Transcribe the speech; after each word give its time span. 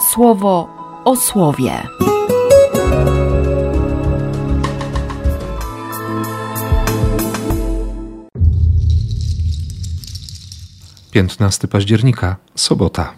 słowo 0.00 0.68
o 1.04 1.16
słowie. 1.16 1.82
15 11.10 11.68
października, 11.68 12.36
sobota. 12.54 13.14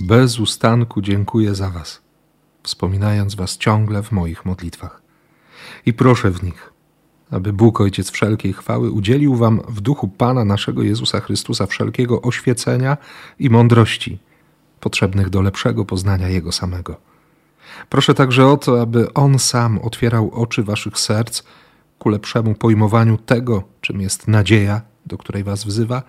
Bez 0.00 0.38
ustanku 0.38 1.02
dziękuję 1.02 1.54
za 1.54 1.70
Was, 1.70 2.02
wspominając 2.62 3.34
Was 3.34 3.56
ciągle 3.56 4.02
w 4.02 4.12
moich 4.12 4.44
modlitwach. 4.44 5.02
I 5.86 5.92
proszę 5.92 6.30
w 6.30 6.42
nich, 6.42 6.72
aby 7.32 7.52
Bóg 7.52 7.80
Ojciec 7.80 8.10
wszelkiej 8.10 8.52
chwały 8.52 8.90
udzielił 8.90 9.36
Wam 9.36 9.60
w 9.68 9.80
duchu 9.80 10.08
Pana 10.08 10.44
naszego 10.44 10.82
Jezusa 10.82 11.20
Chrystusa 11.20 11.66
wszelkiego 11.66 12.22
oświecenia 12.22 12.96
i 13.38 13.50
mądrości, 13.50 14.18
potrzebnych 14.80 15.30
do 15.30 15.42
lepszego 15.42 15.84
poznania 15.84 16.28
Jego 16.28 16.52
samego. 16.52 16.96
Proszę 17.88 18.14
także 18.14 18.46
o 18.46 18.56
to, 18.56 18.80
aby 18.82 19.14
On 19.14 19.38
sam 19.38 19.78
otwierał 19.78 20.30
oczy 20.34 20.62
Waszych 20.62 20.98
serc, 20.98 21.42
ku 21.98 22.08
lepszemu 22.08 22.54
pojmowaniu 22.54 23.18
tego, 23.18 23.62
czym 23.80 24.00
jest 24.00 24.28
nadzieja, 24.28 24.80
do 25.06 25.18
której 25.18 25.44
Was 25.44 25.64
wzywa, 25.64 26.02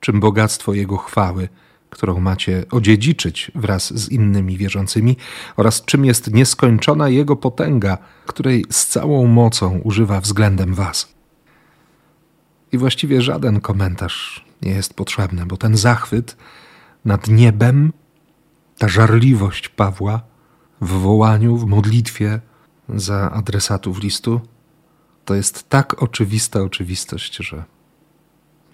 czym 0.00 0.20
bogactwo 0.20 0.74
Jego 0.74 0.96
chwały, 0.96 1.48
którą 1.92 2.20
macie 2.20 2.64
odziedziczyć 2.70 3.50
wraz 3.54 3.98
z 3.98 4.08
innymi 4.08 4.56
wierzącymi, 4.56 5.16
oraz 5.56 5.84
czym 5.84 6.04
jest 6.04 6.34
nieskończona 6.34 7.08
Jego 7.08 7.36
potęga, 7.36 7.98
której 8.26 8.64
z 8.70 8.86
całą 8.86 9.26
mocą 9.26 9.78
używa 9.84 10.20
względem 10.20 10.74
Was. 10.74 11.14
I 12.72 12.78
właściwie 12.78 13.22
żaden 13.22 13.60
komentarz 13.60 14.44
nie 14.62 14.70
jest 14.70 14.94
potrzebny, 14.94 15.46
bo 15.46 15.56
ten 15.56 15.76
zachwyt 15.76 16.36
nad 17.04 17.28
niebem, 17.28 17.92
ta 18.78 18.88
żarliwość 18.88 19.68
Pawła 19.68 20.22
w 20.80 20.88
wołaniu, 20.88 21.56
w 21.56 21.66
modlitwie 21.66 22.40
za 22.88 23.30
adresatów 23.30 24.02
listu, 24.02 24.40
to 25.24 25.34
jest 25.34 25.68
tak 25.68 26.02
oczywista 26.02 26.60
oczywistość, 26.60 27.36
że, 27.36 27.64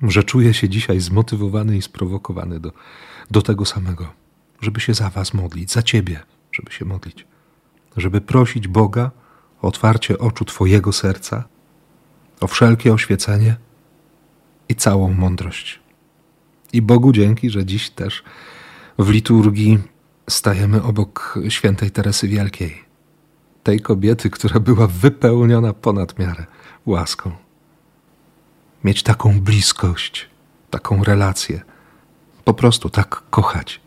że 0.02 0.24
czuję 0.24 0.54
się 0.54 0.68
dzisiaj 0.68 1.00
zmotywowany 1.00 1.76
i 1.76 1.82
sprowokowany 1.82 2.60
do, 2.60 2.72
do 3.30 3.42
tego 3.42 3.64
samego, 3.64 4.12
żeby 4.60 4.80
się 4.80 4.94
za 4.94 5.10
Was 5.10 5.34
modlić, 5.34 5.72
za 5.72 5.82
Ciebie, 5.82 6.20
żeby 6.52 6.72
się 6.72 6.84
modlić, 6.84 7.26
żeby 7.96 8.20
prosić 8.20 8.68
Boga 8.68 9.10
o 9.62 9.68
otwarcie 9.68 10.18
oczu 10.18 10.44
Twojego 10.44 10.92
serca, 10.92 11.44
o 12.40 12.46
wszelkie 12.46 12.92
oświecenie 12.92 13.56
i 14.68 14.74
całą 14.74 15.14
mądrość. 15.14 15.80
I 16.72 16.82
Bogu 16.82 17.12
dzięki, 17.12 17.50
że 17.50 17.64
dziś 17.64 17.90
też 17.90 18.22
w 18.98 19.08
liturgii 19.08 19.78
stajemy 20.30 20.82
obok 20.82 21.38
świętej 21.48 21.90
Teresy 21.90 22.28
Wielkiej 22.28 22.88
tej 23.62 23.80
kobiety, 23.80 24.30
która 24.30 24.60
była 24.60 24.86
wypełniona 24.86 25.72
ponad 25.72 26.18
miarę 26.18 26.46
łaską. 26.86 27.47
Mieć 28.84 29.02
taką 29.02 29.40
bliskość, 29.40 30.28
taką 30.70 31.04
relację, 31.04 31.60
po 32.44 32.54
prostu 32.54 32.90
tak 32.90 33.22
kochać. 33.30 33.80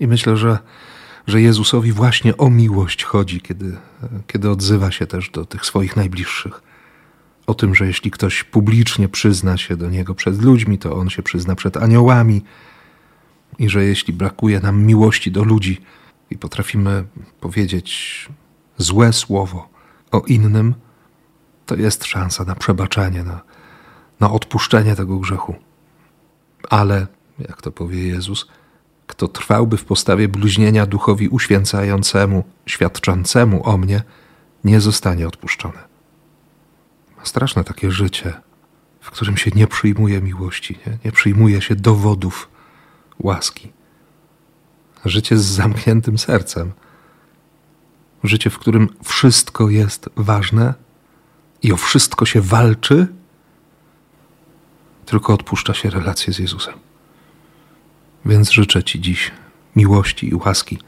I 0.00 0.06
myślę, 0.06 0.36
że, 0.36 0.58
że 1.26 1.40
Jezusowi 1.40 1.92
właśnie 1.92 2.36
o 2.36 2.50
miłość 2.50 3.04
chodzi, 3.04 3.40
kiedy, 3.40 3.76
kiedy 4.26 4.50
odzywa 4.50 4.90
się 4.90 5.06
też 5.06 5.30
do 5.30 5.44
tych 5.44 5.66
swoich 5.66 5.96
najbliższych. 5.96 6.62
O 7.46 7.54
tym, 7.54 7.74
że 7.74 7.86
jeśli 7.86 8.10
ktoś 8.10 8.44
publicznie 8.44 9.08
przyzna 9.08 9.56
się 9.56 9.76
do 9.76 9.90
Niego 9.90 10.14
przed 10.14 10.42
ludźmi, 10.42 10.78
to 10.78 10.96
On 10.96 11.10
się 11.10 11.22
przyzna 11.22 11.54
przed 11.54 11.76
aniołami, 11.76 12.42
i 13.58 13.68
że 13.68 13.84
jeśli 13.84 14.14
brakuje 14.14 14.60
nam 14.60 14.82
miłości 14.82 15.30
do 15.32 15.44
ludzi 15.44 15.80
i 16.30 16.38
potrafimy 16.38 17.04
powiedzieć 17.40 18.28
złe 18.78 19.12
słowo 19.12 19.68
o 20.10 20.20
innym, 20.20 20.74
to 21.66 21.76
jest 21.76 22.04
szansa 22.04 22.44
na 22.44 22.54
przebaczenie, 22.54 23.22
na, 23.22 23.40
na 24.20 24.30
odpuszczenie 24.30 24.96
tego 24.96 25.18
grzechu. 25.18 25.54
Ale, 26.70 27.06
jak 27.38 27.62
to 27.62 27.72
powie 27.72 28.08
Jezus, 28.08 28.46
kto 29.06 29.28
trwałby 29.28 29.76
w 29.76 29.84
postawie 29.84 30.28
bluźnienia 30.28 30.86
duchowi 30.86 31.28
uświęcającemu, 31.28 32.44
świadczącemu 32.66 33.68
o 33.68 33.78
mnie, 33.78 34.02
nie 34.64 34.80
zostanie 34.80 35.28
odpuszczony. 35.28 35.78
Straszne 37.22 37.64
takie 37.64 37.90
życie, 37.90 38.32
w 39.00 39.10
którym 39.10 39.36
się 39.36 39.50
nie 39.54 39.66
przyjmuje 39.66 40.20
miłości, 40.20 40.78
nie, 40.86 40.98
nie 41.04 41.12
przyjmuje 41.12 41.62
się 41.62 41.74
dowodów 41.74 42.48
łaski. 43.18 43.72
Życie 45.04 45.36
z 45.36 45.44
zamkniętym 45.44 46.18
sercem 46.18 46.72
życie, 48.24 48.50
w 48.50 48.58
którym 48.58 48.88
wszystko 49.04 49.70
jest 49.70 50.10
ważne 50.16 50.74
i 51.62 51.72
o 51.72 51.76
wszystko 51.76 52.26
się 52.26 52.40
walczy, 52.40 53.06
tylko 55.10 55.34
odpuszcza 55.34 55.74
się 55.74 55.90
relacje 55.90 56.32
z 56.32 56.38
Jezusem. 56.38 56.74
Więc 58.24 58.50
życzę 58.50 58.84
Ci 58.84 59.00
dziś 59.00 59.30
miłości 59.76 60.28
i 60.28 60.34
łaski 60.34 60.78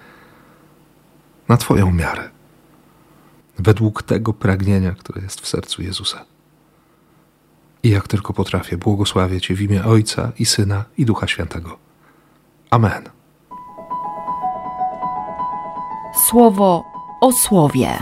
na 1.48 1.56
Twoją 1.56 1.92
miarę, 1.92 2.30
według 3.58 4.02
tego 4.02 4.32
pragnienia, 4.32 4.92
które 4.92 5.22
jest 5.22 5.40
w 5.40 5.48
sercu 5.48 5.82
Jezusa. 5.82 6.24
I 7.82 7.90
jak 7.90 8.08
tylko 8.08 8.32
potrafię, 8.32 8.76
błogosławię 8.76 9.40
Cię 9.40 9.54
w 9.54 9.62
imię 9.62 9.84
Ojca 9.84 10.32
i 10.38 10.46
Syna 10.46 10.84
i 10.98 11.04
Ducha 11.04 11.28
Świętego. 11.28 11.78
Amen. 12.70 13.04
Słowo 16.28 16.84
o 17.20 17.32
słowie. 17.32 17.98